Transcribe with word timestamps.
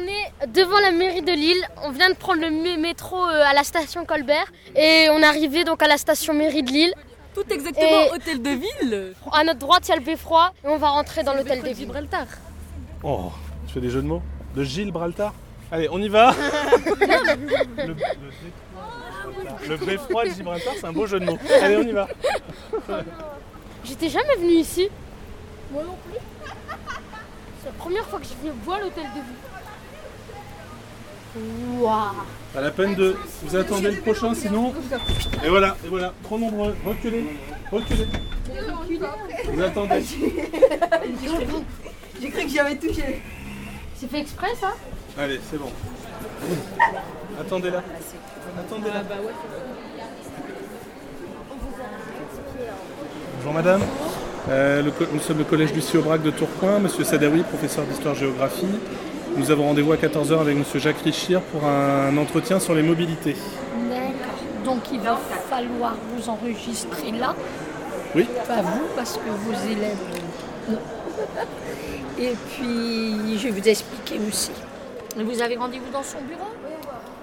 on 0.00 0.06
est 0.06 0.46
devant 0.48 0.78
la 0.80 0.90
mairie 0.92 1.22
de 1.22 1.32
Lille. 1.32 1.62
On 1.84 1.90
vient 1.90 2.10
de 2.10 2.14
prendre 2.14 2.40
le 2.40 2.76
métro 2.78 3.16
euh, 3.16 3.42
à 3.44 3.52
la 3.52 3.64
station 3.64 4.04
Colbert 4.04 4.50
et 4.74 5.08
on 5.10 5.18
est 5.20 5.24
arrivé 5.26 5.64
donc 5.64 5.82
à 5.82 5.88
la 5.88 5.98
station 5.98 6.34
mairie 6.34 6.62
de 6.62 6.70
Lille. 6.70 6.94
Tout 7.34 7.44
exactement 7.50 8.12
hôtel 8.14 8.42
de 8.42 8.50
ville. 8.50 9.14
À 9.32 9.44
notre 9.44 9.58
droite, 9.60 9.86
il 9.86 9.90
y 9.90 9.92
a 9.92 9.96
le 9.96 10.02
beffroi 10.04 10.52
et 10.64 10.68
on 10.68 10.78
va 10.78 10.88
rentrer 10.90 11.22
dans 11.22 11.34
l'hôtel 11.34 11.60
de 11.60 11.68
ville. 11.68 11.76
Gibraltar. 11.76 12.26
Oh, 13.02 13.30
tu 13.66 13.74
fais 13.74 13.80
des 13.80 13.90
jeux 13.90 14.02
de 14.02 14.06
mots 14.06 14.22
De 14.54 14.64
Gibraltar 14.64 15.32
Allez, 15.72 15.88
on 15.90 16.02
y 16.02 16.08
va 16.08 16.34
Le, 17.76 17.94
le 19.68 19.76
beffroi 19.76 20.24
de 20.24 20.30
Gibraltar, 20.30 20.74
c'est 20.76 20.86
un 20.86 20.92
beau 20.92 21.06
jeu 21.06 21.20
de 21.20 21.26
mots. 21.26 21.38
Allez, 21.62 21.76
on 21.76 21.82
y 21.82 21.92
va. 21.92 22.08
J'étais 23.84 24.08
jamais 24.08 24.34
venu 24.36 24.52
ici. 24.54 24.88
Moi 25.70 25.84
non 25.84 25.96
plus. 26.04 26.18
C'est 27.62 27.66
la 27.66 27.72
première 27.78 28.04
fois 28.06 28.18
que 28.18 28.24
je 28.24 28.50
vois 28.64 28.80
l'hôtel 28.80 29.04
de 29.04 29.20
ville. 29.20 29.49
Waouh 31.36 32.14
Pas 32.52 32.60
la 32.60 32.70
peine 32.70 32.94
de. 32.94 33.16
Vous 33.44 33.56
attendez 33.56 33.90
le 33.92 34.00
prochain, 34.00 34.34
sinon. 34.34 34.74
Et 35.44 35.48
voilà, 35.48 35.76
et 35.84 35.88
voilà. 35.88 36.12
Trop 36.24 36.38
nombreux. 36.38 36.74
Reculez. 36.84 37.24
Reculez. 37.70 38.06
Vous 39.52 39.62
attendez. 39.62 40.04
J'ai 42.20 42.30
cru 42.30 42.42
que 42.42 42.48
j'y 42.48 42.58
avais 42.58 42.76
touché. 42.76 43.22
C'est 43.94 44.10
fait 44.10 44.20
exprès 44.20 44.54
ça? 44.60 44.74
Allez, 45.18 45.40
c'est 45.50 45.58
bon. 45.58 45.70
Attendez 47.40 47.70
là. 47.70 47.82
Attendez 48.58 48.88
là. 48.88 49.02
Bonjour 53.36 53.52
madame. 53.54 53.82
Euh, 54.48 54.82
le 54.82 54.92
nous 55.12 55.20
sommes 55.20 55.38
le 55.38 55.44
collège 55.44 55.72
Lucie 55.72 55.96
Aubrac 55.96 56.22
de 56.22 56.30
Tourcoing. 56.30 56.80
Monsieur 56.80 57.04
Sadawi, 57.04 57.42
professeur 57.42 57.84
d'histoire-géographie. 57.84 58.66
Nous 59.36 59.50
avons 59.50 59.64
rendez-vous 59.64 59.92
à 59.92 59.96
14h 59.96 60.40
avec 60.40 60.56
monsieur 60.56 60.80
Jacques 60.80 61.00
Richir 61.02 61.40
pour 61.42 61.64
un 61.64 62.16
entretien 62.16 62.60
sur 62.60 62.74
les 62.74 62.82
mobilités. 62.82 63.36
D'accord. 63.88 64.64
Donc 64.64 64.82
il 64.92 65.00
va 65.00 65.16
falloir 65.48 65.94
vous 66.14 66.28
enregistrer 66.28 67.12
là. 67.12 67.34
Oui. 68.14 68.26
Pas 68.46 68.62
vous, 68.62 68.86
parce 68.96 69.16
que 69.16 69.30
vos 69.30 69.70
élèves. 69.70 69.96
Et 72.18 72.32
puis, 72.50 73.38
je 73.38 73.48
vais 73.48 73.60
vous 73.60 73.68
expliquer 73.68 74.20
aussi. 74.28 74.50
Vous 75.16 75.40
avez 75.42 75.56
rendez-vous 75.56 75.90
dans 75.92 76.02
son 76.02 76.18
bureau? 76.22 76.48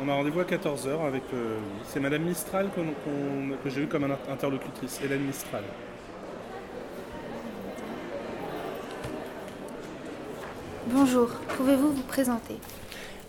On 0.02 0.10
a 0.10 0.14
rendez-vous 0.14 0.40
à 0.40 0.44
14h 0.44 1.08
avec. 1.08 1.24
Euh, 1.34 1.58
c'est 1.88 2.00
Madame 2.00 2.24
Mistral 2.24 2.70
que 2.76 3.70
j'ai 3.70 3.82
eu 3.82 3.88
comme 3.88 4.08
interlocutrice, 4.32 5.00
Hélène 5.04 5.22
Mistral. 5.22 5.64
Bonjour, 10.94 11.28
pouvez-vous 11.58 11.92
vous 11.92 12.04
présenter? 12.04 12.56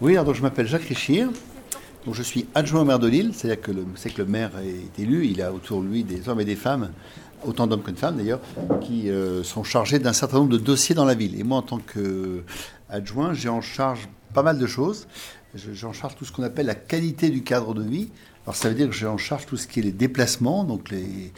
Oui, 0.00 0.16
alors 0.16 0.32
je 0.32 0.42
m'appelle 0.42 0.68
Jacques 0.68 0.84
Richir. 0.84 1.28
Donc 2.06 2.14
je 2.14 2.22
suis 2.22 2.46
adjoint 2.54 2.82
au 2.82 2.84
maire 2.84 3.00
de 3.00 3.08
Lille, 3.08 3.32
c'est-à-dire 3.34 3.60
que 3.60 3.72
le, 3.72 3.84
c'est 3.96 4.10
que 4.10 4.22
le 4.22 4.28
maire 4.28 4.52
est 4.62 5.00
élu, 5.02 5.26
il 5.26 5.42
a 5.42 5.52
autour 5.52 5.82
de 5.82 5.88
lui 5.88 6.04
des 6.04 6.28
hommes 6.28 6.40
et 6.40 6.44
des 6.44 6.54
femmes, 6.54 6.92
autant 7.44 7.66
d'hommes 7.66 7.82
que 7.82 7.90
de 7.90 7.98
femmes 7.98 8.16
d'ailleurs, 8.16 8.40
qui 8.80 9.10
euh, 9.10 9.42
sont 9.42 9.64
chargés 9.64 9.98
d'un 9.98 10.12
certain 10.12 10.38
nombre 10.38 10.50
de 10.50 10.58
dossiers 10.58 10.94
dans 10.94 11.04
la 11.04 11.14
ville. 11.14 11.38
Et 11.38 11.42
moi, 11.42 11.58
en 11.58 11.62
tant 11.62 11.78
qu'adjoint, 11.78 13.34
j'ai 13.34 13.48
en 13.48 13.60
charge 13.60 14.08
pas 14.34 14.44
mal 14.44 14.58
de 14.58 14.66
choses. 14.66 15.08
J'ai 15.54 15.86
en 15.86 15.92
charge 15.92 16.14
tout 16.14 16.24
ce 16.24 16.30
qu'on 16.30 16.44
appelle 16.44 16.66
la 16.66 16.76
qualité 16.76 17.28
du 17.28 17.42
cadre 17.42 17.74
de 17.74 17.82
vie. 17.82 18.10
Alors 18.44 18.54
ça 18.54 18.68
veut 18.68 18.76
dire 18.76 18.88
que 18.88 18.94
j'ai 18.94 19.06
en 19.06 19.18
charge 19.18 19.46
tout 19.46 19.56
ce 19.56 19.66
qui 19.66 19.80
est 19.80 19.82
les 19.82 19.92
déplacements, 19.92 20.62
donc 20.62 20.90
les, 20.90 21.32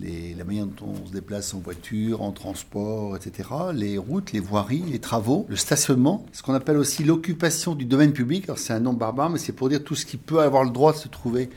la 0.00 0.44
manière 0.44 0.66
dont 0.66 0.86
on 1.02 1.06
se 1.06 1.12
déplace 1.12 1.54
en 1.54 1.58
voiture, 1.58 2.22
en 2.22 2.32
transport, 2.32 3.16
etc., 3.16 3.48
les 3.72 3.96
routes, 3.98 4.32
les 4.32 4.40
voiries, 4.40 4.82
les 4.90 4.98
travaux, 4.98 5.46
le 5.48 5.56
stationnement, 5.56 6.26
ce 6.32 6.42
qu'on 6.42 6.54
appelle 6.54 6.76
aussi 6.76 7.04
l'occupation 7.04 7.74
du 7.74 7.84
domaine 7.84 8.12
public. 8.12 8.44
Alors 8.44 8.58
c'est 8.58 8.72
un 8.72 8.80
nom 8.80 8.92
barbare, 8.92 9.30
mais 9.30 9.38
c'est 9.38 9.52
pour 9.52 9.68
dire 9.68 9.84
tout 9.84 9.94
ce 9.94 10.04
qui 10.04 10.16
peut 10.16 10.40
avoir 10.40 10.64
le 10.64 10.70
droit 10.70 10.92
de 10.92 10.98
se 10.98 11.08
trouver 11.08 11.48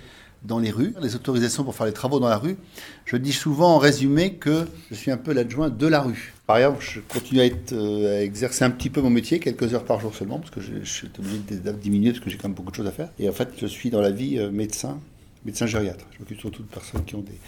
dans 0.43 0.59
les 0.59 0.69
rues, 0.69 0.93
les 1.01 1.15
autorisations 1.15 1.63
pour 1.63 1.73
faire 1.75 1.87
les 1.87 1.93
travaux 1.93 2.19
dans 2.19 2.29
la 2.29 2.37
rue. 2.37 2.57
Je 3.05 3.17
dis 3.17 3.33
souvent 3.33 3.75
en 3.75 3.77
résumé 3.79 4.35
que 4.35 4.67
je 4.91 4.95
suis 4.95 5.09
un 5.09 5.17
peu 5.17 5.33
l'adjoint 5.33 5.69
de 5.69 5.87
la 5.87 6.01
rue. 6.01 6.35
Par 6.45 6.57
ailleurs, 6.57 6.79
je 6.79 6.99
continue 6.99 7.41
à, 7.41 7.49
euh, 7.73 8.21
exercer 8.21 8.63
un 8.63 8.69
petit 8.69 8.91
peu 8.91 9.01
mon 9.01 9.09
métier, 9.09 9.39
quelques 9.39 9.73
heures 9.73 9.83
par 9.83 9.99
jour 9.99 10.13
seulement, 10.15 10.37
parce 10.37 10.51
que 10.51 10.61
je, 10.61 10.73
je 10.83 10.89
suis 10.89 11.09
obligé 11.17 11.39
de 11.39 11.71
diminuer, 11.71 12.11
parce 12.11 12.23
que 12.23 12.29
j'ai 12.29 12.37
quand 12.37 12.47
même 12.47 12.55
beaucoup 12.55 12.71
de 12.71 12.75
choses 12.75 12.87
à 12.87 12.91
faire. 12.91 13.09
Et 13.17 13.27
en 13.27 13.33
fait, 13.33 13.49
je 13.59 13.65
suis 13.65 13.89
dans 13.89 13.99
la 13.99 14.11
vie 14.11 14.37
euh, 14.37 14.51
médecin, 14.51 14.99
médecin 15.43 15.65
gériatre. 15.65 16.05
Je 16.13 16.19
m'occupe 16.19 16.39
surtout 16.39 16.61
de 16.61 16.67
personnes 16.67 17.03
qui 17.03 17.15
ont 17.15 17.21
des 17.21 17.39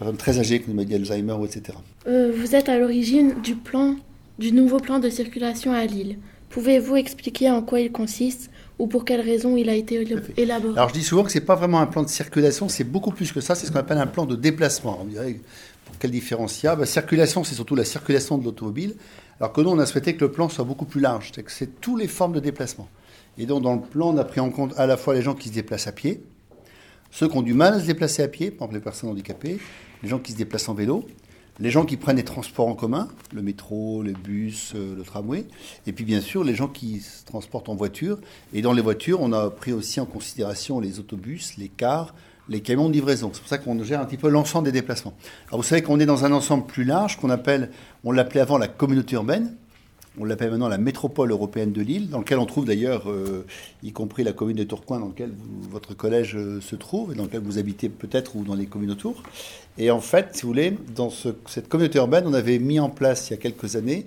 personnes 0.00 0.16
très 0.16 0.38
âgées, 0.38 0.64
Alzheimer, 0.94 1.36
etc. 1.44 1.76
Euh, 2.06 2.32
vous 2.34 2.56
êtes 2.56 2.70
à 2.70 2.78
l'origine 2.78 3.34
du 3.42 3.54
plan, 3.54 3.96
du 4.38 4.50
nouveau 4.50 4.78
plan 4.78 4.98
de 4.98 5.10
circulation 5.10 5.72
à 5.72 5.84
Lille. 5.84 6.16
Pouvez-vous 6.48 6.96
expliquer 6.96 7.50
en 7.50 7.62
quoi 7.62 7.80
il 7.80 7.92
consiste 7.92 8.50
ou 8.78 8.86
pour 8.86 9.04
quelles 9.04 9.20
raisons 9.20 9.58
il 9.58 9.68
a 9.68 9.74
été 9.74 10.02
élaboré? 10.38 10.74
Alors 10.74 10.88
je 10.88 10.94
dis 10.94 11.04
souvent 11.04 11.22
que 11.22 11.30
ce 11.30 11.38
n'est 11.38 11.44
pas 11.44 11.54
vraiment 11.54 11.80
un 11.80 11.86
plan 11.86 12.02
de 12.02 12.08
circulation, 12.08 12.68
c'est 12.70 12.82
beaucoup 12.82 13.10
plus 13.10 13.30
que 13.30 13.42
ça, 13.42 13.54
c'est 13.54 13.66
ce 13.66 13.72
qu'on 13.72 13.78
appelle 13.78 13.98
un 13.98 14.06
plan 14.06 14.24
de 14.24 14.36
déplacement. 14.36 14.98
On 15.02 15.04
dirait, 15.04 15.38
pour 15.84 15.98
quelle 15.98 16.10
différence 16.10 16.62
il 16.62 16.66
y 16.66 16.68
a 16.70 16.76
bah, 16.76 16.86
Circulation, 16.86 17.44
c'est 17.44 17.54
surtout 17.54 17.76
la 17.76 17.84
circulation 17.84 18.38
de 18.38 18.44
l'automobile, 18.44 18.94
alors 19.38 19.52
que 19.52 19.60
nous, 19.60 19.68
on 19.68 19.78
a 19.78 19.86
souhaité 19.86 20.16
que 20.16 20.24
le 20.24 20.32
plan 20.32 20.48
soit 20.48 20.64
beaucoup 20.64 20.86
plus 20.86 21.00
large, 21.02 21.30
c'est 21.34 21.42
que 21.42 21.52
c'est 21.52 21.78
toutes 21.80 22.00
les 22.00 22.08
formes 22.08 22.32
de 22.32 22.40
déplacement. 22.40 22.88
Et 23.36 23.44
donc 23.44 23.62
dans 23.62 23.74
le 23.74 23.82
plan, 23.82 24.14
on 24.14 24.16
a 24.16 24.24
pris 24.24 24.40
en 24.40 24.50
compte 24.50 24.72
à 24.78 24.86
la 24.86 24.96
fois 24.96 25.14
les 25.14 25.22
gens 25.22 25.34
qui 25.34 25.50
se 25.50 25.54
déplacent 25.54 25.86
à 25.86 25.92
pied, 25.92 26.22
ceux 27.10 27.28
qui 27.28 27.36
ont 27.36 27.42
du 27.42 27.54
mal 27.54 27.74
à 27.74 27.80
se 27.80 27.86
déplacer 27.86 28.22
à 28.22 28.28
pied, 28.28 28.50
par 28.50 28.66
exemple 28.66 28.74
les 28.76 28.82
personnes 28.82 29.10
handicapées, 29.10 29.58
les 30.02 30.08
gens 30.08 30.18
qui 30.18 30.32
se 30.32 30.36
déplacent 30.36 30.68
en 30.68 30.74
vélo, 30.74 31.06
les 31.60 31.70
gens 31.70 31.84
qui 31.84 31.96
prennent 31.96 32.16
les 32.16 32.24
transports 32.24 32.68
en 32.68 32.74
commun, 32.74 33.08
le 33.34 33.42
métro, 33.42 34.02
le 34.02 34.12
bus, 34.12 34.72
euh, 34.74 34.96
le 34.96 35.02
tramway, 35.02 35.46
et 35.86 35.92
puis 35.92 36.04
bien 36.04 36.20
sûr 36.20 36.42
les 36.42 36.54
gens 36.54 36.68
qui 36.68 37.00
se 37.00 37.24
transportent 37.26 37.68
en 37.68 37.74
voiture. 37.74 38.18
Et 38.54 38.62
dans 38.62 38.72
les 38.72 38.80
voitures, 38.80 39.20
on 39.20 39.32
a 39.32 39.50
pris 39.50 39.72
aussi 39.72 40.00
en 40.00 40.06
considération 40.06 40.80
les 40.80 40.98
autobus, 40.98 41.56
les 41.58 41.68
cars, 41.68 42.14
les 42.48 42.60
camions 42.60 42.88
de 42.88 42.94
livraison. 42.94 43.30
C'est 43.32 43.40
pour 43.40 43.48
ça 43.48 43.58
qu'on 43.58 43.82
gère 43.82 44.00
un 44.00 44.06
petit 44.06 44.16
peu 44.16 44.28
l'ensemble 44.28 44.64
des 44.64 44.72
déplacements. 44.72 45.12
Alors 45.48 45.60
vous 45.60 45.66
savez 45.66 45.82
qu'on 45.82 46.00
est 46.00 46.06
dans 46.06 46.24
un 46.24 46.32
ensemble 46.32 46.66
plus 46.66 46.84
large 46.84 47.18
qu'on 47.18 47.30
appelle, 47.30 47.70
on 48.04 48.12
l'appelait 48.12 48.40
avant 48.40 48.56
la 48.58 48.68
communauté 48.68 49.14
urbaine, 49.16 49.54
on 50.18 50.24
l'appelle 50.24 50.50
maintenant 50.50 50.68
la 50.68 50.78
métropole 50.78 51.30
européenne 51.30 51.72
de 51.72 51.82
Lille, 51.82 52.10
dans 52.10 52.18
lequel 52.18 52.38
on 52.38 52.46
trouve 52.46 52.64
d'ailleurs, 52.64 53.10
euh, 53.10 53.46
y 53.82 53.92
compris 53.92 54.24
la 54.24 54.32
commune 54.32 54.56
de 54.56 54.64
Tourcoing, 54.64 55.00
dans 55.00 55.08
laquelle 55.08 55.32
votre 55.70 55.94
collège 55.94 56.34
euh, 56.36 56.60
se 56.60 56.76
trouve, 56.76 57.12
et 57.12 57.14
dans 57.14 57.24
lequel 57.24 57.40
vous 57.40 57.58
habitez 57.58 57.88
peut-être, 57.88 58.36
ou 58.36 58.44
dans 58.44 58.54
les 58.54 58.66
communes 58.66 58.90
autour. 58.90 59.22
Et 59.78 59.90
en 59.90 60.00
fait, 60.00 60.30
si 60.32 60.42
vous 60.42 60.48
voulez, 60.48 60.76
dans 60.94 61.10
cette 61.10 61.68
communauté 61.68 61.98
urbaine, 61.98 62.24
on 62.26 62.34
avait 62.34 62.58
mis 62.58 62.80
en 62.80 62.90
place 62.90 63.28
il 63.28 63.32
y 63.32 63.34
a 63.34 63.38
quelques 63.38 63.76
années 63.76 64.06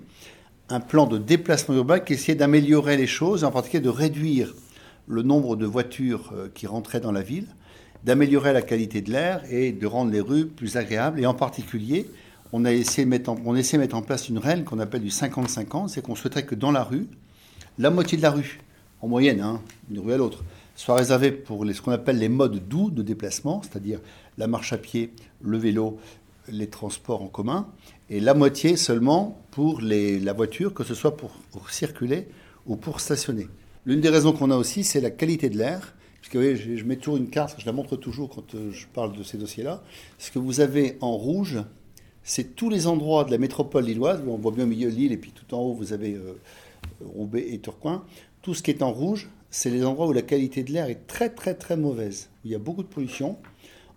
un 0.70 0.80
plan 0.80 1.08
de 1.08 1.18
déplacement 1.18 1.76
urbain 1.76 2.00
qui 2.00 2.14
essayait 2.14 2.36
d'améliorer 2.36 2.98
les 2.98 3.08
choses, 3.08 3.44
en 3.44 3.52
particulier 3.52 3.84
de 3.84 3.90
réduire 3.90 4.54
le 5.08 5.22
nombre 5.22 5.56
de 5.56 5.66
voitures 5.66 6.32
euh, 6.34 6.48
qui 6.54 6.68
rentraient 6.68 7.02
dans 7.02 7.12
la 7.12 7.22
ville, 7.22 7.48
d'améliorer 8.04 8.54
la 8.54 8.62
qualité 8.62 9.02
de 9.02 9.12
l'air 9.12 9.42
et 9.50 9.72
de 9.72 9.88
rendre 9.88 10.12
les 10.12 10.22
rues 10.22 10.48
plus 10.48 10.78
agréables, 10.78 11.20
et 11.20 11.26
en 11.26 11.34
particulier 11.34 12.08
on 12.54 12.66
a 12.66 12.72
essayé 12.72 13.04
de 13.04 13.10
mettre 13.10 13.32
en, 13.32 13.56
essaie 13.56 13.78
de 13.78 13.82
mettre 13.82 13.96
en 13.96 14.04
place 14.04 14.30
une 14.30 14.38
règle 14.38 14.64
qu'on 14.64 14.80
appelle 14.80 15.02
du 15.02 15.10
50-50, 15.10 15.88
c'est 15.88 16.04
qu'on 16.04 16.16
souhaiterait 16.16 16.46
que 16.46 16.54
dans 16.54 16.72
la 16.72 16.84
rue, 16.84 17.08
la 17.80 17.90
moitié 17.90 18.16
de 18.16 18.22
la 18.22 18.30
rue, 18.30 18.60
en 19.02 19.08
moyenne, 19.08 19.42
hein, 19.42 19.60
d'une 19.90 20.00
rue 20.00 20.14
à 20.14 20.18
l'autre, 20.18 20.44
soit 20.76 20.96
réservée 20.96 21.32
pour 21.32 21.66
ce 21.66 21.82
qu'on 21.82 21.92
appelle 21.92 22.20
les 22.20 22.30
modes 22.30 22.68
doux 22.68 22.92
de 22.92 23.02
déplacement, 23.02 23.64
c'est-à-dire 23.64 24.00
la 24.38 24.46
marche 24.46 24.72
à 24.72 24.78
pied, 24.78 25.12
le 25.42 25.58
vélo, 25.58 25.98
les 26.48 26.68
transports 26.68 27.24
en 27.24 27.28
commun, 27.28 27.68
et 28.12 28.20
la 28.20 28.36
moitié 28.36 28.78
seulement 28.78 29.42
pour 29.50 29.82
la 29.82 30.34
voiture, 30.34 30.76
que 30.76 30.84
ce 30.84 30.94
soit 30.94 31.18
pour, 31.18 31.32
circuler 31.72 32.28
ou 32.68 32.76
pour 32.76 33.00
stationner. 33.00 33.48
L'une 33.88 34.00
des 34.00 34.10
raisons 34.10 34.32
qu'on 34.32 34.52
a 34.52 34.56
aussi, 34.56 34.84
c'est 34.84 35.02
la 35.02 35.10
qualité 35.10 35.50
de 35.50 35.58
l'air. 35.58 35.96
Puisque 36.22 36.40
je, 36.40 36.78
je, 36.78 36.86
mets 36.86 36.96
toujours 36.96 37.18
une 37.18 37.30
carte, 37.30 37.60
je 37.60 37.66
la 37.66 37.74
montre 37.74 37.98
toujours 37.98 38.30
quand 38.30 38.56
euh, 38.56 38.72
je 38.72 38.86
parle 38.88 39.14
de 39.14 39.24
ces 39.24 39.38
dossiers-là. 39.38 39.84
Ce 40.18 40.32
que 40.32 40.40
vous 40.40 40.62
avez 40.62 40.98
en 41.02 41.12
rouge, 41.18 41.60
c'est 42.24 42.56
tous 42.56 42.70
les 42.70 42.88
endroits 42.88 43.26
de 43.26 43.32
la 43.32 43.38
métropole 43.38 43.86
lilloise, 43.86 44.22
on 44.28 44.38
voit 44.38 44.52
bien 44.52 44.64
au 44.64 44.68
milieu 44.68 44.90
l'île, 44.90 45.12
et 45.12 45.18
puis 45.18 45.32
tout 45.32 45.54
en 45.54 45.60
haut, 45.60 45.74
vous 45.74 45.94
avez 45.94 46.14
euh, 46.14 46.40
Roubaix 47.06 47.46
et 47.50 47.60
Tourcoing. 47.60 48.04
Tout 48.42 48.54
ce 48.54 48.64
qui 48.64 48.72
est 48.72 48.82
en 48.82 48.92
rouge, 48.92 49.30
c'est 49.50 49.70
les 49.70 49.86
endroits 49.86 50.08
où 50.08 50.14
la 50.14 50.22
qualité 50.22 50.64
de 50.64 50.72
l'air 50.72 50.88
est 50.88 51.08
très 51.08 51.30
très 51.30 51.54
très 51.54 51.78
mauvaise, 51.78 52.30
où 52.44 52.48
il 52.48 52.52
y 52.52 52.56
a 52.56 52.60
beaucoup 52.60 52.84
de 52.84 52.88
pollution. 52.88 53.38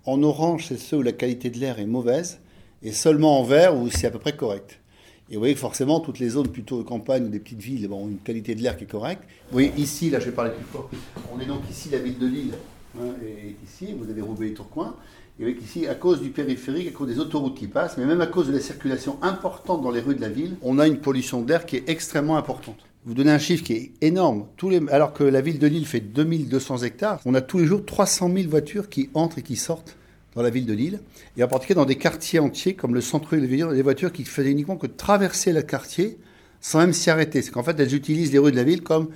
En 0.05 0.23
orange, 0.23 0.67
c'est 0.67 0.79
ceux 0.79 0.99
où 0.99 1.03
la 1.03 1.13
qualité 1.13 1.51
de 1.51 1.59
l'air 1.59 1.79
est 1.79 1.87
mauvaise, 1.87 2.39
et 2.83 2.93
seulement 2.93 3.41
en 3.41 3.45
vert, 3.45 3.77
où 3.77 3.91
c'est 3.91 4.07
à 4.07 4.11
peu 4.11 4.19
près 4.19 4.37
correct. 4.37 4.81
Et 5.29 5.35
vous 5.35 5.41
voyez 5.41 5.55
que 5.55 5.61
forcément, 5.61 5.99
toutes 5.99 6.21
les 6.21 6.31
zones 6.31 6.49
plutôt 6.49 6.79
de 6.79 6.85
campagne 6.85 7.25
ou 7.25 7.29
des 7.29 7.41
petites 7.41 7.61
villes 7.61 7.91
ont 7.93 8.09
une 8.09 8.19
qualité 8.19 8.55
de 8.55 8.63
l'air 8.63 8.77
qui 8.77 8.85
est 8.85 8.89
correcte. 8.89 9.23
Vous 9.49 9.55
voyez 9.55 9.73
ici, 9.77 10.11
là 10.11 10.21
je 10.21 10.27
vais 10.27 10.33
parler 10.33 10.53
plus 10.53 10.65
fort, 10.65 10.89
on 11.35 11.41
est 11.41 11.47
donc 11.47 11.63
ici, 11.69 11.89
la 11.91 11.99
ville 11.99 12.19
de 12.19 12.27
Lille 12.27 12.55
hein, 13.01 13.07
est 13.25 13.57
ici, 13.65 13.93
vous 13.99 14.09
avez 14.09 14.21
Roubaix 14.21 14.49
et 14.49 14.55
Tourcoing. 14.55 14.95
Et 15.39 15.45
avec 15.45 15.63
ici, 15.63 15.87
à 15.87 15.95
cause 15.95 16.23
du 16.23 16.31
périphérique, 16.31 16.89
à 16.89 16.91
cause 16.93 17.09
des 17.09 17.19
autoroutes 17.19 17.57
qui 17.57 17.67
passent, 17.67 17.99
mais 17.99 18.07
même 18.07 18.21
à 18.21 18.27
cause 18.27 18.49
de 18.49 18.53
la 18.53 18.61
circulation 18.61 19.19
importante 19.23 19.83
dans 19.83 19.91
les 19.91 20.01
rues 20.01 20.15
de 20.15 20.21
la 20.21 20.31
ville, 20.31 20.57
on 20.63 20.79
a 20.79 20.87
une 20.87 20.99
pollution 20.99 21.43
d'air 21.43 21.67
qui 21.67 21.77
est 21.77 21.89
extrêmement 21.89 22.39
importante. 22.39 22.79
Vous 23.05 23.15
donnez 23.15 23.31
un 23.31 23.39
chiffre 23.39 23.63
qui 23.63 23.75
est 23.75 23.93
énorme. 24.01 24.47
Alors 24.91 25.13
que 25.13 25.25
la 25.25 25.41
ville 25.41 25.59
de 25.59 25.67
Lille 25.67 25.87
fait 25.87 26.01
2200 26.01 26.79
hectares, 26.79 27.21
on 27.25 27.35
a 27.35 27.41
tous 27.41 27.59
les 27.59 27.67
jours 27.67 27.85
300 27.85 28.33
000 28.35 28.49
voitures 28.49 28.89
qui 28.89 29.11
entrent 29.15 29.39
et 29.39 29.43
qui 29.43 29.57
sortent 29.57 29.97
dans 30.35 30.43
la 30.43 30.51
ville 30.51 30.67
de 30.67 30.73
Lille. 30.73 31.01
Et 31.37 31.45
en 31.45 31.49
particulier 31.49 31.77
dans 31.77 31.85
des 31.85 31.97
quartiers 31.97 32.41
entiers 32.41 32.75
comme 32.75 32.95
le 32.95 33.01
centre-ville 33.01 33.49
des 33.49 33.83
voitures 33.83 34.13
qui 34.13 34.25
faisaient 34.25 34.51
uniquement 34.51 34.77
que 34.77 34.87
traverser 34.87 35.53
le 35.53 35.63
quartier 35.63 36.19
sans 36.61 36.81
même 36.81 36.93
s'y 36.93 37.11
arrêter. 37.11 37.43
C'est 37.43 37.53
qu'en 37.53 37.63
fait, 37.63 37.79
elles 37.79 37.95
utilisent 37.95 38.33
les 38.33 38.39
rues 38.39 38.51
de 38.51 38.57
la 38.57 38.65
ville 38.65 38.83
comme 38.83 39.09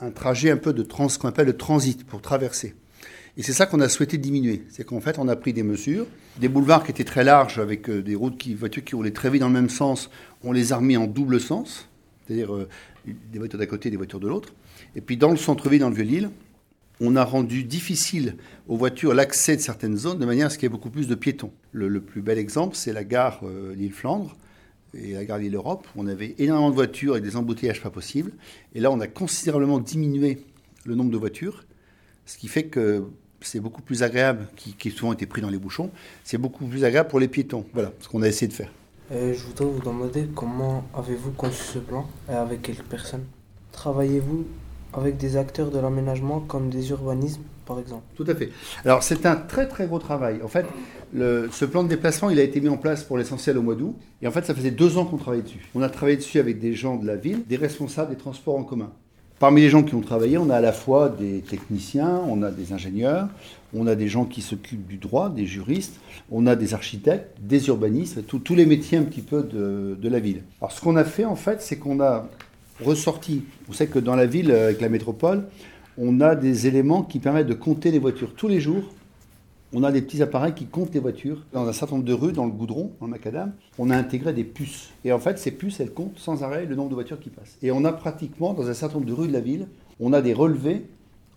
un 0.00 0.10
trajet 0.10 0.50
un 0.50 0.56
peu 0.56 0.72
de 0.72 0.82
trans, 0.82 1.08
qu'on 1.08 1.28
appelle 1.28 1.46
le 1.46 1.56
transit, 1.56 2.04
pour 2.04 2.20
traverser. 2.20 2.74
Et 3.38 3.42
c'est 3.42 3.52
ça 3.52 3.66
qu'on 3.66 3.80
a 3.80 3.88
souhaité 3.88 4.18
diminuer. 4.18 4.64
C'est 4.68 4.84
qu'en 4.84 5.00
fait, 5.00 5.16
on 5.18 5.28
a 5.28 5.36
pris 5.36 5.52
des 5.52 5.62
mesures. 5.62 6.06
Des 6.40 6.48
boulevards 6.48 6.82
qui 6.82 6.90
étaient 6.90 7.04
très 7.04 7.22
larges, 7.22 7.60
avec 7.60 7.88
euh, 7.88 8.02
des 8.02 8.16
routes 8.16 8.36
qui, 8.36 8.52
voitures 8.52 8.82
qui 8.82 8.96
roulaient 8.96 9.12
très 9.12 9.30
vite 9.30 9.40
dans 9.40 9.46
le 9.46 9.54
même 9.54 9.70
sens, 9.70 10.10
on 10.42 10.50
les 10.50 10.72
a 10.72 10.76
remis 10.76 10.96
en 10.96 11.06
double 11.06 11.40
sens, 11.40 11.88
c'est-à-dire 12.26 12.52
euh, 12.52 12.68
des 13.06 13.38
voitures 13.38 13.60
d'un 13.60 13.66
côté 13.66 13.90
des 13.90 13.96
voitures 13.96 14.18
de 14.18 14.26
l'autre. 14.26 14.52
Et 14.96 15.00
puis 15.00 15.16
dans 15.16 15.30
le 15.30 15.36
centre-ville, 15.36 15.78
dans 15.78 15.88
le 15.88 15.94
Vieux-Lille, 15.94 16.30
on 17.00 17.14
a 17.14 17.24
rendu 17.24 17.62
difficile 17.62 18.34
aux 18.66 18.76
voitures 18.76 19.14
l'accès 19.14 19.54
de 19.54 19.60
certaines 19.60 19.96
zones 19.96 20.18
de 20.18 20.26
manière 20.26 20.48
à 20.48 20.50
ce 20.50 20.58
qu'il 20.58 20.64
y 20.64 20.66
ait 20.66 20.70
beaucoup 20.70 20.90
plus 20.90 21.06
de 21.06 21.14
piétons. 21.14 21.52
Le, 21.70 22.00
plus 22.00 22.22
bel 22.22 22.38
exemple, 22.38 22.74
c'est 22.74 22.92
la 22.92 23.04
gare 23.04 23.40
euh, 23.44 23.72
Lille-Flandre 23.76 24.36
et 24.94 25.12
la 25.12 25.24
gare 25.24 25.38
Lille-Europe. 25.38 25.86
On 25.94 26.08
avait 26.08 26.34
énormément 26.38 26.70
de 26.70 26.74
voitures 26.74 27.16
et 27.16 27.20
des 27.20 27.36
embouteillages 27.36 27.82
pas 27.82 27.90
possibles. 27.90 28.32
Et 28.74 28.80
là, 28.80 28.90
on 28.90 28.98
a 28.98 29.06
considérablement 29.06 29.78
diminué 29.78 30.38
le 30.84 30.96
nombre 30.96 31.12
de 31.12 31.16
voitures, 31.16 31.66
ce 32.26 32.36
qui 32.36 32.48
fait 32.48 32.64
que 32.64 33.04
c'est 33.40 33.60
beaucoup 33.60 33.82
plus 33.82 34.02
agréable, 34.02 34.46
qui, 34.56 34.72
qui 34.74 34.90
souvent 34.90 35.12
été 35.12 35.26
pris 35.26 35.42
dans 35.42 35.50
les 35.50 35.58
bouchons, 35.58 35.90
c'est 36.24 36.38
beaucoup 36.38 36.64
plus 36.66 36.84
agréable 36.84 37.08
pour 37.08 37.20
les 37.20 37.28
piétons. 37.28 37.64
Voilà 37.72 37.92
ce 38.00 38.08
qu'on 38.08 38.22
a 38.22 38.28
essayé 38.28 38.48
de 38.48 38.52
faire. 38.52 38.70
je 39.10 39.42
voudrais 39.44 39.64
vous 39.66 39.80
demander 39.80 40.28
comment 40.34 40.84
avez-vous 40.94 41.32
conçu 41.32 41.62
ce 41.62 41.78
plan 41.78 42.06
et 42.28 42.34
avec 42.34 42.62
quelles 42.62 42.76
personnes? 42.76 43.24
Travaillez-vous 43.72 44.46
avec 44.92 45.16
des 45.16 45.36
acteurs 45.36 45.70
de 45.70 45.78
l'aménagement 45.78 46.40
comme 46.40 46.70
des 46.70 46.90
urbanismes 46.90 47.42
par 47.66 47.78
exemple? 47.78 48.02
Tout 48.16 48.24
à 48.26 48.34
fait. 48.34 48.50
Alors 48.84 49.02
c'est 49.02 49.26
un 49.26 49.36
très 49.36 49.68
très 49.68 49.86
gros 49.86 49.98
travail. 49.98 50.40
En 50.42 50.48
fait, 50.48 50.66
le, 51.12 51.48
ce 51.52 51.64
plan 51.64 51.84
de 51.84 51.88
déplacement, 51.88 52.30
il 52.30 52.38
a 52.38 52.42
été 52.42 52.60
mis 52.60 52.68
en 52.68 52.76
place 52.76 53.04
pour 53.04 53.18
l'essentiel 53.18 53.58
au 53.58 53.62
mois 53.62 53.74
d'août. 53.74 53.94
Et 54.22 54.26
en 54.26 54.30
fait, 54.30 54.44
ça 54.44 54.54
faisait 54.54 54.70
deux 54.70 54.98
ans 54.98 55.04
qu'on 55.04 55.16
travaillait 55.16 55.44
dessus. 55.44 55.68
On 55.74 55.82
a 55.82 55.88
travaillé 55.88 56.16
dessus 56.16 56.38
avec 56.38 56.58
des 56.58 56.74
gens 56.74 56.96
de 56.96 57.06
la 57.06 57.16
ville, 57.16 57.44
des 57.46 57.56
responsables 57.56 58.10
des 58.10 58.16
transports 58.16 58.56
en 58.56 58.64
commun. 58.64 58.90
Parmi 59.38 59.60
les 59.60 59.68
gens 59.68 59.84
qui 59.84 59.94
ont 59.94 60.00
travaillé, 60.00 60.36
on 60.36 60.50
a 60.50 60.56
à 60.56 60.60
la 60.60 60.72
fois 60.72 61.08
des 61.08 61.42
techniciens, 61.42 62.20
on 62.28 62.42
a 62.42 62.50
des 62.50 62.72
ingénieurs, 62.72 63.28
on 63.72 63.86
a 63.86 63.94
des 63.94 64.08
gens 64.08 64.24
qui 64.24 64.42
s'occupent 64.42 64.88
du 64.88 64.96
droit, 64.96 65.30
des 65.30 65.46
juristes, 65.46 66.00
on 66.32 66.48
a 66.48 66.56
des 66.56 66.74
architectes, 66.74 67.36
des 67.40 67.68
urbanistes, 67.68 68.26
tous 68.26 68.54
les 68.56 68.66
métiers 68.66 68.98
un 68.98 69.04
petit 69.04 69.20
peu 69.20 69.44
de, 69.44 69.96
de 70.00 70.08
la 70.08 70.18
ville. 70.18 70.42
Alors 70.60 70.72
ce 70.72 70.80
qu'on 70.80 70.96
a 70.96 71.04
fait 71.04 71.24
en 71.24 71.36
fait, 71.36 71.62
c'est 71.62 71.76
qu'on 71.76 72.00
a 72.00 72.28
ressorti, 72.84 73.44
vous 73.68 73.74
savez 73.74 73.90
que 73.90 74.00
dans 74.00 74.16
la 74.16 74.26
ville, 74.26 74.50
avec 74.50 74.80
la 74.80 74.88
métropole, 74.88 75.44
on 75.96 76.20
a 76.20 76.34
des 76.34 76.66
éléments 76.66 77.02
qui 77.02 77.20
permettent 77.20 77.46
de 77.46 77.54
compter 77.54 77.92
les 77.92 78.00
voitures 78.00 78.34
tous 78.34 78.48
les 78.48 78.60
jours 78.60 78.84
on 79.72 79.82
a 79.82 79.92
des 79.92 80.00
petits 80.02 80.22
appareils 80.22 80.54
qui 80.54 80.66
comptent 80.66 80.94
les 80.94 81.00
voitures. 81.00 81.44
Dans 81.52 81.66
un 81.66 81.72
certain 81.72 81.96
nombre 81.96 82.06
de 82.06 82.12
rues, 82.12 82.32
dans 82.32 82.46
le 82.46 82.52
goudron, 82.52 82.92
en 83.00 83.08
macadam, 83.08 83.52
on 83.78 83.90
a 83.90 83.96
intégré 83.96 84.32
des 84.32 84.44
puces. 84.44 84.90
Et 85.04 85.12
en 85.12 85.18
fait, 85.18 85.38
ces 85.38 85.50
puces, 85.50 85.80
elles 85.80 85.92
comptent 85.92 86.18
sans 86.18 86.42
arrêt 86.42 86.64
le 86.64 86.74
nombre 86.74 86.90
de 86.90 86.94
voitures 86.94 87.20
qui 87.20 87.30
passent. 87.30 87.56
Et 87.62 87.70
on 87.70 87.84
a 87.84 87.92
pratiquement, 87.92 88.54
dans 88.54 88.68
un 88.68 88.74
certain 88.74 88.94
nombre 88.94 89.06
de 89.06 89.12
rues 89.12 89.28
de 89.28 89.32
la 89.32 89.40
ville, 89.40 89.66
on 90.00 90.12
a 90.12 90.22
des 90.22 90.32
relevés 90.32 90.86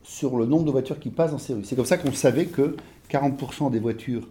sur 0.04 0.38
le 0.38 0.46
nombre 0.46 0.66
de 0.66 0.72
voitures 0.72 1.00
qui 1.00 1.10
passent 1.10 1.32
dans 1.32 1.38
ces 1.38 1.54
rues. 1.54 1.64
C'est 1.66 1.76
comme 1.76 1.86
ça 1.86 1.98
qu'on 1.98 2.14
savait 2.14 2.46
que 2.46 2.76
40% 3.10 3.70
des 3.70 3.80
voitures 3.80 4.28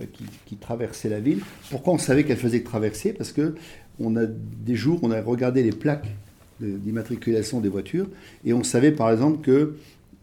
euh, 0.00 0.04
qui, 0.46 0.56
traversaient 0.56 1.08
la 1.08 1.20
ville, 1.20 1.40
pourquoi 1.70 1.94
on 1.94 1.98
savait 1.98 2.24
qu'elles 2.24 2.36
faisaient 2.36 2.62
traverser? 2.62 3.12
Parce 3.12 3.32
que 3.32 3.54
on 3.98 4.16
a 4.16 4.24
des 4.26 4.76
jours, 4.76 5.00
on 5.02 5.10
a 5.10 5.20
regardé 5.20 5.62
les 5.62 5.72
plaques 5.72 6.08
d'immatriculation 6.60 7.60
des 7.60 7.68
voitures 7.70 8.06
et 8.44 8.52
on 8.52 8.62
savait 8.62 8.92
par 8.92 9.10
exemple 9.10 9.40
que 9.40 9.76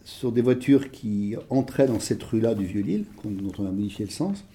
sur 0.07 0.31
des 0.31 0.41
voitures 0.41 0.89
qui 0.89 1.35
entraient 1.49 1.85
dans 1.85 1.99
cette 1.99 2.23
rue-là 2.23 2.55
du 2.55 2.65
Vieux-Lille, 2.65 3.03
dont 3.25 3.51
on 3.59 3.65
a 3.65 3.71
modifié 3.71 4.05
le 4.05 4.11
sens. 4.11 4.45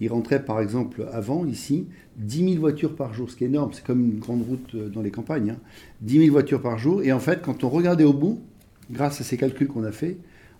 Il 0.00 0.10
rentrait 0.10 0.42
par 0.42 0.58
exemple 0.58 1.06
avant, 1.12 1.44
ici, 1.44 1.86
10 2.16 2.52
000 2.52 2.60
voitures 2.60 2.96
par 2.96 3.12
jour, 3.12 3.30
ce 3.30 3.36
qui 3.36 3.44
est 3.44 3.48
énorme, 3.48 3.72
c'est 3.74 3.84
comme 3.84 4.00
une 4.00 4.18
grande 4.18 4.42
route 4.42 4.74
euh, 4.74 4.88
dans 4.88 5.02
les 5.02 5.10
campagnes. 5.10 5.50
Hein. 5.50 5.58
10 6.00 6.18
000 6.20 6.30
voitures 6.30 6.62
par 6.62 6.78
jour, 6.78 7.02
et 7.02 7.12
en 7.12 7.20
fait, 7.20 7.42
quand 7.42 7.62
on 7.62 7.68
regardait 7.68 8.04
au 8.04 8.14
bout, 8.14 8.40
grâce 8.90 9.20
à 9.20 9.24
ces 9.24 9.36
calculs 9.36 9.68
qu'on 9.68 9.84
a 9.84 9.92
fait, 9.92 10.16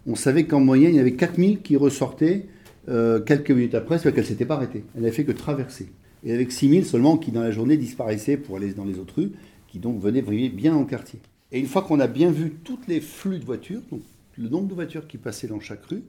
on 0.07 0.15
savait 0.15 0.45
qu'en 0.45 0.61
moyenne, 0.61 0.93
il 0.93 0.97
y 0.97 1.01
avait 1.01 1.15
4 1.15 1.37
000 1.37 1.57
qui 1.65 1.77
ressortaient 1.77 2.47
euh, 2.91 3.21
quelques 3.21 3.51
minutes 3.51 3.75
après, 3.75 3.99
c'est 3.99 4.13
qu'elle 4.13 4.23
ne 4.23 4.29
s'était 4.29 4.45
pas 4.45 4.57
arrêtée. 4.57 4.85
Elle 4.95 5.03
n'avait 5.03 5.15
fait 5.15 5.25
que 5.25 5.33
traverser. 5.33 5.89
Et 6.25 6.35
avec 6.35 6.53
6 6.53 6.69
000 6.69 6.83
seulement 6.85 7.17
qui, 7.17 7.33
dans 7.33 7.43
la 7.43 7.53
journée, 7.53 7.79
disparaissaient 7.79 8.37
pour 8.37 8.57
aller 8.57 8.75
dans 8.75 8.85
les 8.85 8.99
autres 8.99 9.15
rues, 9.17 9.33
qui 9.67 9.79
donc 9.79 9.99
venaient 9.99 10.23
briller 10.23 10.51
bien 10.51 10.77
en 10.77 10.85
quartier. 10.85 11.21
Et 11.53 11.59
une 11.59 11.67
fois 11.67 11.81
qu'on 11.81 12.01
a 12.01 12.07
bien 12.07 12.31
vu 12.31 12.53
tous 12.65 12.81
les 12.87 13.01
flux 13.01 13.39
de 13.39 13.45
voitures, 13.47 13.81
le 14.37 14.49
nombre 14.49 14.69
de 14.69 14.75
voitures 14.75 15.07
qui 15.07 15.19
passaient 15.19 15.47
dans 15.47 15.61
chaque 15.61 15.85
rue, 15.87 16.05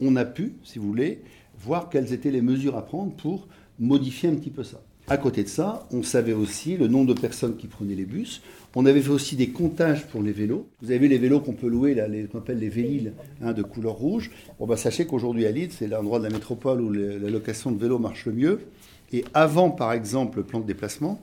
on 0.00 0.16
a 0.16 0.24
pu, 0.24 0.54
si 0.62 0.78
vous 0.78 0.86
voulez, 0.86 1.22
voir 1.58 1.88
quelles 1.88 2.12
étaient 2.12 2.30
les 2.30 2.42
mesures 2.42 2.76
à 2.76 2.84
prendre 2.84 3.12
pour 3.14 3.48
modifier 3.78 4.28
un 4.28 4.34
petit 4.34 4.50
peu 4.50 4.64
ça. 4.64 4.82
À 5.08 5.18
côté 5.18 5.44
de 5.44 5.48
ça, 5.48 5.86
on 5.92 6.02
savait 6.02 6.32
aussi 6.32 6.76
le 6.76 6.88
nombre 6.88 7.14
de 7.14 7.20
personnes 7.20 7.56
qui 7.56 7.68
prenaient 7.68 7.94
les 7.94 8.06
bus. 8.06 8.42
On 8.74 8.86
avait 8.86 9.00
fait 9.00 9.10
aussi 9.10 9.36
des 9.36 9.50
comptages 9.50 10.04
pour 10.08 10.20
les 10.20 10.32
vélos. 10.32 10.66
Vous 10.82 10.90
avez 10.90 10.98
vu 10.98 11.06
les 11.06 11.18
vélos 11.18 11.38
qu'on 11.38 11.52
peut 11.52 11.68
louer, 11.68 11.94
les, 11.94 12.24
qu'on 12.24 12.38
appelle 12.38 12.58
les 12.58 12.68
véliles, 12.68 13.12
hein, 13.40 13.52
de 13.52 13.62
couleur 13.62 13.94
rouge. 13.94 14.32
Bon, 14.58 14.66
bah, 14.66 14.76
sachez 14.76 15.06
qu'aujourd'hui 15.06 15.46
à 15.46 15.52
Lille, 15.52 15.70
c'est 15.70 15.86
l'endroit 15.86 16.18
de 16.18 16.24
la 16.24 16.30
métropole 16.30 16.80
où 16.80 16.90
la 16.90 17.30
location 17.30 17.70
de 17.70 17.80
vélos 17.80 18.00
marche 18.00 18.26
le 18.26 18.32
mieux. 18.32 18.60
Et 19.12 19.24
avant, 19.32 19.70
par 19.70 19.92
exemple, 19.92 20.38
le 20.38 20.44
plan 20.44 20.58
de 20.58 20.66
déplacement, 20.66 21.22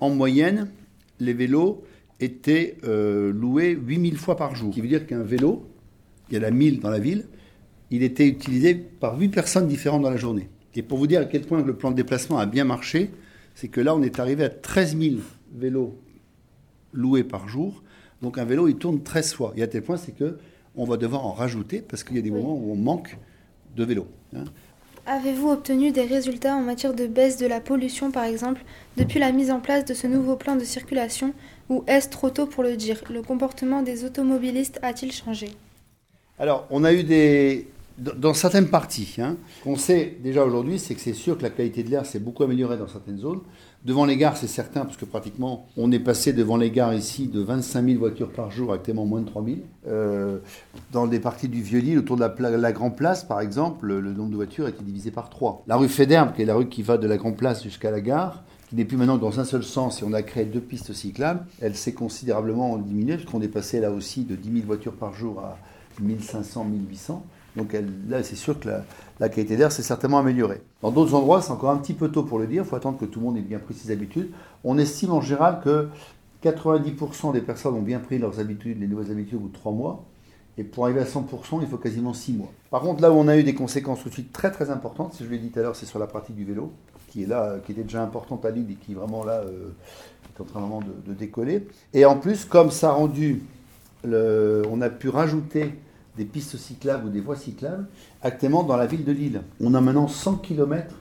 en 0.00 0.10
moyenne, 0.10 0.70
les 1.18 1.32
vélos 1.32 1.82
était 2.20 2.76
euh, 2.84 3.32
loué 3.32 3.70
8000 3.70 4.16
fois 4.16 4.36
par 4.36 4.54
jour. 4.54 4.70
Ce 4.70 4.74
qui 4.74 4.80
veut 4.80 4.88
dire 4.88 5.06
qu'un 5.06 5.22
vélo, 5.22 5.68
il 6.30 6.36
y 6.36 6.40
en 6.40 6.42
a 6.42 6.50
1000 6.50 6.80
dans 6.80 6.90
la 6.90 6.98
ville, 6.98 7.26
il 7.90 8.02
était 8.02 8.26
utilisé 8.26 8.74
par 8.74 9.18
8 9.18 9.28
personnes 9.28 9.66
différentes 9.66 10.02
dans 10.02 10.10
la 10.10 10.16
journée. 10.16 10.48
Et 10.74 10.82
pour 10.82 10.98
vous 10.98 11.06
dire 11.06 11.20
à 11.20 11.24
quel 11.24 11.42
point 11.42 11.62
le 11.62 11.74
plan 11.74 11.90
de 11.90 11.96
déplacement 11.96 12.38
a 12.38 12.46
bien 12.46 12.64
marché, 12.64 13.10
c'est 13.54 13.68
que 13.68 13.80
là, 13.80 13.94
on 13.96 14.02
est 14.02 14.20
arrivé 14.20 14.44
à 14.44 14.48
13 14.48 14.96
000 14.96 15.16
vélos 15.54 15.98
loués 16.92 17.24
par 17.24 17.48
jour. 17.48 17.82
Donc 18.22 18.38
un 18.38 18.44
vélo, 18.44 18.68
il 18.68 18.76
tourne 18.76 19.02
13 19.02 19.32
fois. 19.32 19.52
Et 19.56 19.62
à 19.62 19.66
tel 19.66 19.82
point, 19.82 19.96
c'est 19.96 20.12
que 20.12 20.38
on 20.76 20.84
va 20.84 20.96
devoir 20.96 21.26
en 21.26 21.32
rajouter 21.32 21.82
parce 21.82 22.04
qu'il 22.04 22.14
y 22.16 22.18
a 22.20 22.22
des 22.22 22.30
moments 22.30 22.54
où 22.54 22.70
on 22.70 22.76
manque 22.76 23.18
de 23.74 23.84
vélos. 23.84 24.06
Hein. 24.36 24.44
Avez-vous 25.10 25.48
obtenu 25.48 25.90
des 25.90 26.04
résultats 26.04 26.54
en 26.54 26.60
matière 26.60 26.92
de 26.92 27.06
baisse 27.06 27.38
de 27.38 27.46
la 27.46 27.60
pollution, 27.60 28.10
par 28.10 28.24
exemple, 28.24 28.60
depuis 28.98 29.18
la 29.18 29.32
mise 29.32 29.50
en 29.50 29.58
place 29.58 29.86
de 29.86 29.94
ce 29.94 30.06
nouveau 30.06 30.36
plan 30.36 30.54
de 30.54 30.64
circulation 30.64 31.32
Ou 31.70 31.82
est-ce 31.86 32.10
trop 32.10 32.28
tôt 32.28 32.44
pour 32.44 32.62
le 32.62 32.76
dire? 32.76 33.02
Le 33.08 33.22
comportement 33.22 33.80
des 33.80 34.04
automobilistes 34.04 34.78
a-t-il 34.82 35.10
changé? 35.10 35.48
Alors, 36.38 36.66
on 36.68 36.84
a 36.84 36.92
eu 36.92 37.04
des, 37.04 37.68
dans 37.98 38.34
certaines 38.34 38.68
parties. 38.68 39.16
Hein, 39.18 39.36
qu'on 39.64 39.76
sait 39.76 40.18
déjà 40.22 40.44
aujourd'hui, 40.44 40.78
c'est 40.78 40.94
que 40.94 41.00
c'est 41.00 41.12
sûr 41.12 41.36
que 41.36 41.42
la 41.42 41.50
qualité 41.50 41.82
de 41.82 41.90
l'air 41.90 42.06
s'est 42.06 42.20
beaucoup 42.20 42.44
améliorée 42.44 42.76
dans 42.76 42.86
certaines 42.86 43.18
zones. 43.18 43.40
Devant 43.84 44.04
les 44.04 44.16
gares, 44.16 44.36
c'est 44.36 44.48
certain, 44.48 44.84
parce 44.84 44.96
que 44.96 45.04
pratiquement, 45.04 45.66
on 45.76 45.92
est 45.92 46.00
passé 46.00 46.32
devant 46.32 46.56
les 46.56 46.70
gares 46.70 46.94
ici 46.94 47.28
de 47.28 47.40
25 47.40 47.86
000 47.86 47.98
voitures 47.98 48.30
par 48.32 48.50
jour, 48.50 48.72
actuellement 48.72 49.06
moins 49.06 49.20
de 49.20 49.26
3 49.26 49.44
000. 49.44 49.56
Euh, 49.86 50.38
dans 50.92 51.06
des 51.06 51.20
parties 51.20 51.48
du 51.48 51.62
Vieux-Lille, 51.62 51.98
autour 51.98 52.16
de 52.16 52.24
la, 52.56 52.72
Grand 52.72 52.90
Place, 52.90 53.24
par 53.24 53.40
exemple, 53.40 53.86
le, 53.86 54.00
nombre 54.12 54.30
de 54.30 54.36
voitures 54.36 54.66
a 54.66 54.70
été 54.70 54.82
divisé 54.82 55.10
par 55.10 55.30
3. 55.30 55.62
La 55.66 55.76
rue 55.76 55.88
Féderbe, 55.88 56.34
qui 56.34 56.42
est 56.42 56.44
la 56.44 56.54
rue 56.54 56.68
qui 56.68 56.82
va 56.82 56.98
de 56.98 57.06
la 57.06 57.16
Grand 57.16 57.32
Place 57.32 57.62
jusqu'à 57.62 57.90
la 57.90 58.00
gare, 58.00 58.42
qui 58.68 58.74
n'est 58.74 58.84
plus 58.84 58.96
maintenant 58.96 59.16
dans 59.16 59.38
un 59.38 59.44
seul 59.44 59.62
sens, 59.62 60.02
et 60.02 60.04
on 60.04 60.12
a 60.12 60.22
créé 60.22 60.44
deux 60.44 60.60
pistes 60.60 60.92
cyclables, 60.92 61.46
elle 61.60 61.76
s'est 61.76 61.94
considérablement 61.94 62.76
diminuée, 62.78 63.16
puisqu'on 63.16 63.40
est 63.42 63.48
passé 63.48 63.80
là 63.80 63.92
aussi 63.92 64.24
de 64.24 64.34
10 64.34 64.52
000 64.54 64.66
voitures 64.66 64.94
par 64.94 65.14
jour 65.14 65.40
à 65.40 65.56
1500, 66.00 66.64
1800. 66.64 67.24
Donc 67.58 67.76
là, 68.08 68.22
c'est 68.22 68.36
sûr 68.36 68.58
que 68.58 68.68
la, 69.18 69.28
qualité 69.28 69.56
d'air 69.56 69.72
s'est 69.72 69.82
certainement 69.82 70.18
améliorée. 70.18 70.62
Dans 70.80 70.92
d'autres 70.92 71.14
endroits, 71.14 71.42
c'est 71.42 71.50
encore 71.50 71.70
un 71.70 71.76
petit 71.78 71.92
peu 71.92 72.08
tôt 72.08 72.22
pour 72.22 72.38
le 72.38 72.46
dire. 72.46 72.62
Il 72.62 72.68
faut 72.68 72.76
attendre 72.76 72.98
que 72.98 73.04
tout 73.04 73.18
le 73.18 73.26
monde 73.26 73.36
ait 73.36 73.42
bien 73.42 73.58
pris 73.58 73.74
ses 73.74 73.90
habitudes. 73.90 74.30
On 74.64 74.78
estime 74.78 75.10
en 75.10 75.20
général 75.20 75.60
que 75.62 75.88
90% 76.44 77.32
des 77.32 77.40
personnes 77.40 77.74
ont 77.74 77.82
bien 77.82 77.98
pris 77.98 78.18
leurs 78.18 78.38
habitudes, 78.38 78.80
les 78.80 78.86
nouvelles 78.86 79.10
habitudes 79.10 79.34
au 79.34 79.40
bout 79.40 79.48
de 79.48 79.54
3 79.54 79.72
mois. 79.72 80.04
Et 80.56 80.64
pour 80.64 80.84
arriver 80.84 81.00
à 81.00 81.04
100%, 81.04 81.60
il 81.60 81.68
faut 81.68 81.76
quasiment 81.76 82.14
6 82.14 82.32
mois. 82.32 82.50
Par 82.70 82.80
contre, 82.80 83.02
là 83.02 83.10
où 83.10 83.16
on 83.16 83.28
a 83.28 83.36
eu 83.36 83.42
des 83.42 83.54
conséquences 83.54 84.02
tout 84.02 84.08
de 84.08 84.14
suite 84.14 84.32
très 84.32 84.50
très 84.50 84.70
importantes, 84.70 85.14
si 85.14 85.24
je 85.24 85.28
l'ai 85.28 85.38
dit 85.38 85.50
tout 85.50 85.58
à 85.58 85.62
l'heure, 85.62 85.76
c'est 85.76 85.86
sur 85.86 85.98
la 85.98 86.06
partie 86.06 86.32
du 86.32 86.44
vélo, 86.44 86.72
qui 87.08 87.24
est 87.24 87.26
là, 87.26 87.56
qui 87.64 87.72
était 87.72 87.82
déjà 87.82 88.02
importante 88.02 88.44
à 88.44 88.50
Lille 88.50 88.70
et 88.70 88.74
qui 88.74 88.94
vraiment 88.94 89.24
là 89.24 89.40
euh, 89.44 89.70
est 90.36 90.40
en 90.40 90.44
train 90.44 90.60
vraiment 90.60 90.80
de, 90.80 90.92
de, 91.06 91.14
décoller. 91.14 91.66
Et 91.94 92.04
en 92.04 92.16
plus, 92.16 92.44
comme 92.44 92.70
ça 92.70 92.90
a 92.90 92.92
rendu, 92.92 93.42
le, 94.04 94.62
on 94.70 94.80
a 94.80 94.90
pu 94.90 95.08
rajouter 95.08 95.74
des 96.18 96.24
pistes 96.24 96.56
cyclables 96.56 97.06
ou 97.06 97.10
des 97.10 97.20
voies 97.20 97.36
cyclables, 97.36 97.86
actuellement 98.22 98.64
dans 98.64 98.76
la 98.76 98.86
ville 98.86 99.04
de 99.04 99.12
Lille. 99.12 99.42
On 99.60 99.72
a 99.74 99.80
maintenant 99.80 100.08
100 100.08 100.36
km 100.36 100.94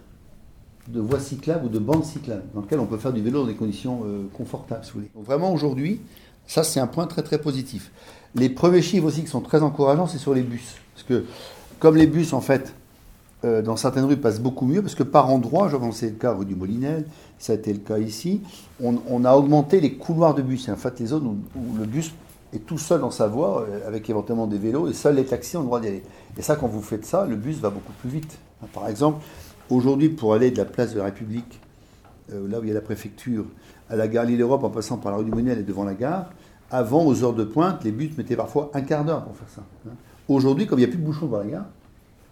de 0.87 1.01
voies 1.01 1.19
cyclables 1.19 1.65
ou 1.65 1.69
de 1.69 1.79
bandes 1.79 2.05
cyclables, 2.05 2.43
dans 2.53 2.61
lesquelles 2.61 2.79
on 2.79 2.85
peut 2.85 2.97
faire 2.97 3.11
du 3.11 3.21
vélo 3.21 3.41
dans 3.41 3.47
des 3.47 3.55
conditions 3.55 4.03
euh, 4.05 4.27
confortables, 4.33 4.85
vraiment 5.15 5.51
aujourd'hui, 5.51 5.99
ça 6.45 6.63
c'est 6.63 6.79
un 6.79 6.87
point 6.87 7.07
très 7.07 7.23
très 7.23 7.39
positif. 7.39 7.91
Les 8.35 8.49
premiers 8.49 8.81
chiffres 8.81 9.05
aussi 9.05 9.21
qui 9.21 9.27
sont 9.27 9.41
très 9.41 9.63
encourageants, 9.63 10.07
c'est 10.07 10.19
sur 10.19 10.33
les 10.33 10.43
bus. 10.43 10.75
Parce 10.93 11.05
que 11.05 11.25
comme 11.79 11.97
les 11.97 12.07
bus, 12.07 12.33
en 12.33 12.41
fait, 12.41 12.73
euh, 13.43 13.61
dans 13.61 13.75
certaines 13.75 14.05
rues 14.05 14.17
passent 14.17 14.39
beaucoup 14.39 14.65
mieux, 14.65 14.81
parce 14.81 14.95
que 14.95 15.03
par 15.03 15.29
endroit, 15.29 15.69
je 15.69 15.77
c'est 15.91 16.09
le 16.09 16.15
cas 16.15 16.31
rue 16.31 16.45
du 16.45 16.55
Molinel, 16.55 17.05
ça 17.39 17.53
a 17.53 17.55
été 17.55 17.73
le 17.73 17.79
cas 17.79 17.97
ici, 17.97 18.41
on, 18.81 19.25
a 19.25 19.35
augmenté 19.35 19.81
les 19.81 19.93
couloirs 19.93 20.35
de 20.35 20.41
bus. 20.41 20.67
Et 20.67 20.71
en 20.71 20.77
fait, 20.77 20.99
les 20.99 21.07
zones 21.07 21.41
où 21.55 21.77
le 21.77 21.85
bus 21.85 22.13
est 22.57 22.65
tout 22.65 22.77
seul 22.77 23.01
dans 23.01 23.11
sa 23.11 23.27
voie, 23.27 23.61
euh, 23.69 23.87
avec 23.87 24.09
éventuellement 24.09 24.47
des 24.47 24.57
vélos, 24.57 24.87
et 24.89 24.93
seuls 24.93 25.15
les 25.15 25.25
taxis 25.25 25.57
ont 25.57 25.61
le 25.61 25.65
droit 25.65 25.79
d'y 25.79 25.87
aller. 25.87 26.03
Et 26.37 26.41
ça, 26.41 26.55
quand 26.55 26.67
vous 26.67 26.81
faites 26.81 27.05
ça, 27.05 27.25
le 27.25 27.35
bus 27.35 27.57
va 27.59 27.69
beaucoup 27.69 27.93
plus 27.93 28.09
vite. 28.09 28.37
Par 28.73 28.87
exemple, 28.87 29.23
aujourd'hui, 29.69 30.09
pour 30.09 30.33
aller 30.33 30.51
de 30.51 30.57
la 30.57 30.65
place 30.65 30.93
de 30.93 30.97
la 30.99 31.05
République, 31.05 31.59
euh, 32.31 32.47
là 32.47 32.59
où 32.59 32.63
il 32.63 32.67
y 32.67 32.71
a 32.71 32.73
la 32.73 32.81
préfecture, 32.81 33.45
à 33.89 33.95
la 33.95 34.07
gare 34.07 34.25
Lille-Europe, 34.25 34.63
en 34.63 34.69
passant 34.69 34.97
par 34.97 35.11
la 35.11 35.17
rue 35.19 35.25
du 35.25 35.31
Monel 35.31 35.59
et 35.59 35.63
devant 35.63 35.83
la 35.85 35.93
gare, 35.93 36.31
Avant, 36.69 37.05
aux 37.05 37.23
heures 37.23 37.33
de 37.33 37.45
pointe, 37.45 37.85
les 37.85 37.93
bus 37.93 38.17
mettaient 38.17 38.35
parfois 38.35 38.69
un 38.73 38.81
quart 38.81 39.05
d'heure 39.05 39.23
pour 39.23 39.37
faire 39.37 39.47
ça. 39.47 39.63
hein. 39.87 39.91
Aujourd'hui, 40.27 40.67
comme 40.67 40.79
il 40.79 40.81
n'y 40.81 40.87
a 40.87 40.89
plus 40.89 40.97
de 40.99 41.05
bouchons 41.05 41.27
dans 41.27 41.37
la 41.39 41.45
gare, 41.45 41.65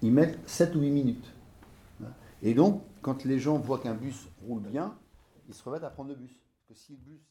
ils 0.01 0.11
mettent 0.11 0.37
7 0.45 0.75
ou 0.75 0.81
8 0.81 0.89
minutes. 0.91 1.31
hein. 2.03 2.07
Et 2.43 2.53
donc, 2.53 2.81
quand 3.01 3.23
les 3.23 3.39
gens 3.39 3.57
voient 3.57 3.79
qu'un 3.79 3.93
bus 3.93 4.27
roule 4.45 4.59
bien, 4.63 4.93
ils 5.47 5.53
se 5.53 5.63
remettent 5.63 5.85
à 5.85 5.89
prendre 5.89 6.09
le 6.09 6.15
bus. 6.15 6.31
Parce 6.67 6.79
que 6.81 6.85
si 6.85 6.91
le 6.91 6.97
bus- 6.97 7.21